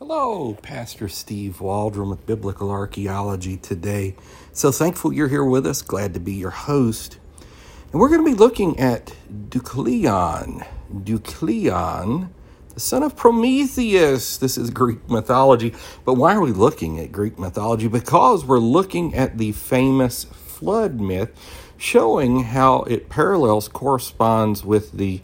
[0.00, 4.16] Hello, Pastor Steve Waldron with Biblical Archaeology today.
[4.52, 5.82] So thankful you're here with us.
[5.82, 7.20] Glad to be your host.
[7.92, 10.66] And we're going to be looking at Deucalion.
[10.92, 12.30] Deucalion,
[12.74, 14.36] the son of Prometheus.
[14.36, 15.72] This is Greek mythology.
[16.04, 17.86] But why are we looking at Greek mythology?
[17.86, 21.30] Because we're looking at the famous flood myth,
[21.76, 25.22] showing how it parallels, corresponds with the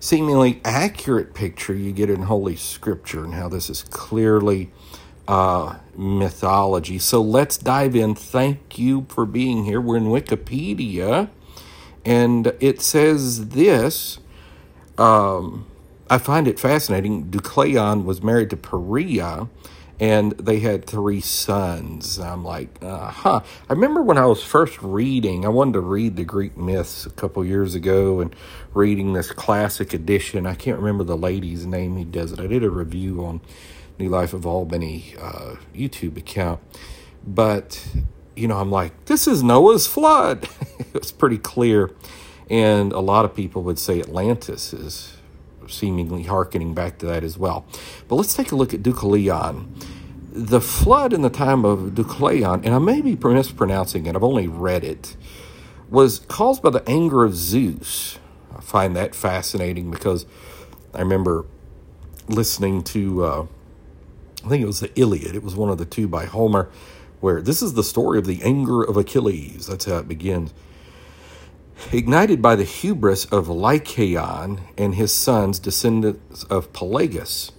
[0.00, 4.70] seemingly accurate picture you get in Holy Scripture and how this is clearly
[5.28, 6.98] uh, mythology.
[6.98, 8.14] So let's dive in.
[8.14, 9.80] Thank you for being here.
[9.80, 11.28] We're in Wikipedia,
[12.04, 14.18] and it says this.
[14.98, 15.66] Um,
[16.08, 17.26] I find it fascinating.
[17.26, 19.48] Deucalion was married to Pyrrha,
[19.98, 22.18] and they had three sons.
[22.18, 23.40] I'm like, uh huh.
[23.68, 27.10] I remember when I was first reading, I wanted to read the Greek myths a
[27.10, 28.34] couple years ago and
[28.74, 30.46] reading this classic edition.
[30.46, 32.40] I can't remember the lady's name who does it.
[32.40, 33.40] I did a review on
[33.98, 36.60] New Life of Albany uh, YouTube account.
[37.26, 37.88] But,
[38.36, 40.48] you know, I'm like, this is Noah's flood.
[40.78, 41.90] it was pretty clear.
[42.50, 45.15] And a lot of people would say Atlantis is
[45.68, 47.66] seemingly hearkening back to that as well.
[48.08, 49.66] But let's take a look at Deucalion.
[50.32, 54.48] The flood in the time of Deucalion, and I may be mispronouncing it, I've only
[54.48, 55.16] read it,
[55.88, 58.18] was caused by the anger of Zeus.
[58.54, 60.26] I find that fascinating because
[60.94, 61.46] I remember
[62.28, 63.46] listening to, uh,
[64.44, 66.70] I think it was the Iliad, it was one of the two by Homer,
[67.20, 69.66] where this is the story of the anger of Achilles.
[69.66, 70.52] That's how it begins.
[71.92, 77.52] Ignited by the hubris of Lycaon and his sons, descendants of Pelasgus.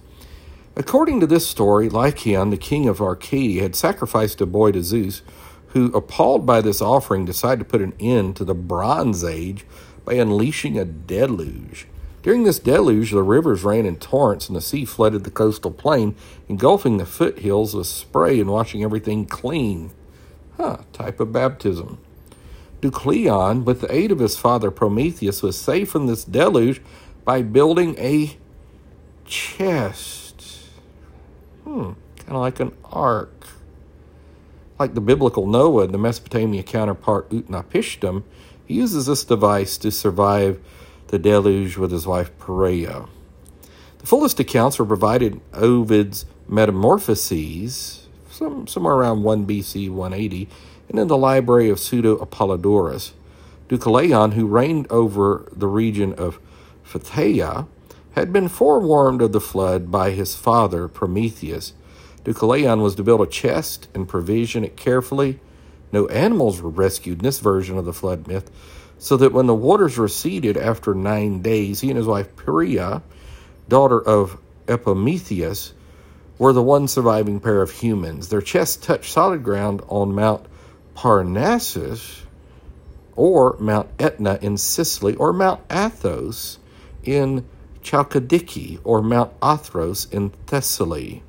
[0.76, 5.22] According to this story, Lycaon, the king of Arcadia, had sacrificed a boy to Zeus,
[5.68, 9.64] who, appalled by this offering, decided to put an end to the Bronze Age
[10.04, 11.86] by unleashing a deluge.
[12.22, 16.14] During this deluge, the rivers ran in torrents and the sea flooded the coastal plain,
[16.48, 19.90] engulfing the foothills with spray and washing everything clean.
[20.58, 21.98] Huh, type of baptism.
[22.80, 26.80] Deucalion, with the aid of his father Prometheus, was saved from this deluge
[27.24, 28.36] by building a
[29.24, 30.42] chest.
[31.64, 33.48] Hmm, kind of like an ark.
[34.78, 38.22] Like the biblical Noah the Mesopotamia counterpart Utnapishtim,
[38.64, 40.60] he uses this device to survive
[41.08, 43.08] the deluge with his wife Pyrrha.
[43.98, 50.48] The fullest accounts were provided in Ovid's Metamorphoses, some, somewhere around 1 BC 180,
[50.88, 53.12] and in the library of Pseudo Apollodorus.
[53.68, 56.40] Deucalion, who reigned over the region of
[56.84, 57.66] Phthia,
[58.12, 61.74] had been forewarned of the flood by his father Prometheus.
[62.24, 65.38] Deucalion was to build a chest and provision it carefully.
[65.92, 68.50] No animals were rescued in this version of the flood myth,
[68.98, 73.02] so that when the waters receded after nine days, he and his wife Pyrrha,
[73.68, 75.74] daughter of Epimetheus,
[76.38, 78.28] were the one surviving pair of humans.
[78.28, 80.46] Their chests touched solid ground on Mount
[80.98, 82.22] Parnassus,
[83.14, 86.58] or Mount Etna in Sicily, or Mount Athos
[87.04, 87.46] in
[87.84, 91.22] Chalkidiki, or Mount Athros in Thessaly.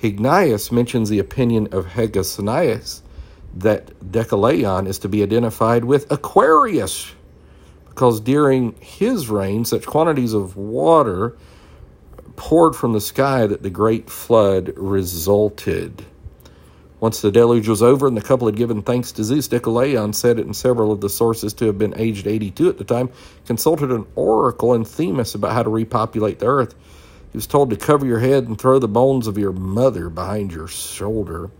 [0.00, 3.02] Hyginus mentions the opinion of Hegesias
[3.52, 7.10] that Deucalion is to be identified with Aquarius,
[7.88, 11.36] because during his reign, such quantities of water
[12.36, 16.06] poured from the sky that the great flood resulted.
[17.00, 20.38] Once the deluge was over and the couple had given thanks to Zeus, Deucalion said
[20.38, 23.08] it in several of the sources to have been aged 82 at the time,
[23.46, 26.74] consulted an oracle in Themis about how to repopulate the earth.
[27.32, 30.52] He was told to cover your head and throw the bones of your mother behind
[30.52, 31.50] your shoulder.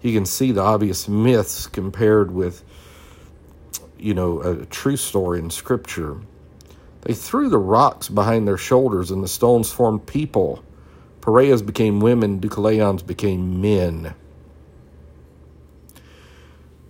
[0.00, 2.62] You can see the obvious myths compared with,
[3.98, 6.20] you know, a true story in Scripture.
[7.00, 10.62] They threw the rocks behind their shoulders, and the stones formed people.
[11.20, 14.14] Pyrrha's became women, Deucalion's became men.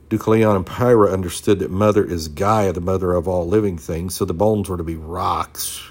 [0.09, 4.25] Deucalion and Pyrrha understood that Mother is Gaia, the mother of all living things, so
[4.25, 5.83] the bones were to be rocks.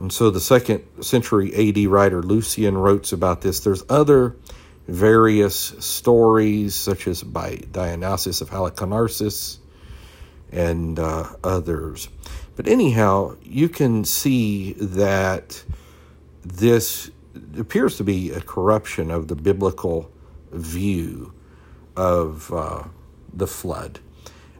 [0.00, 3.60] And so the second century AD writer Lucian wrote about this.
[3.60, 4.36] There's other
[4.88, 9.58] various stories, such as by Dionysius of Halicarnassus
[10.50, 12.08] and uh, others.
[12.56, 15.62] But anyhow, you can see that
[16.44, 17.10] this
[17.58, 20.10] appears to be a corruption of the biblical
[20.52, 21.32] view
[21.96, 22.84] of uh,
[23.32, 24.00] the flood.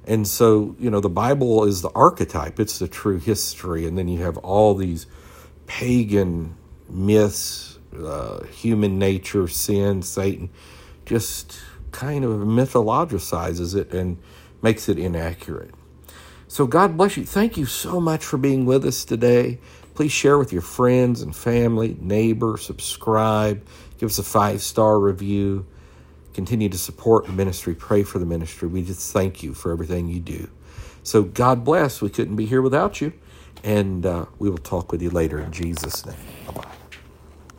[0.07, 3.87] And so, you know, the Bible is the archetype, it's the true history.
[3.87, 5.07] And then you have all these
[5.67, 6.57] pagan
[6.89, 10.51] myths, uh, human nature, sin, Satan,
[11.07, 11.59] just
[11.91, 14.19] kind of mythologizes it and
[14.63, 15.71] makes it inaccurate.
[16.49, 17.25] So, God bless you.
[17.25, 19.59] Thank you so much for being with us today.
[19.95, 23.65] Please share with your friends and family, neighbor, subscribe,
[23.99, 25.67] give us a five star review.
[26.35, 28.69] Continue to support the ministry, pray for the ministry.
[28.69, 30.49] We just thank you for everything you do.
[31.03, 32.03] So, God bless.
[32.03, 33.13] We couldn't be here without you.
[33.63, 36.17] And uh, we will talk with you later in Jesus' name.
[36.47, 36.84] Bye bye.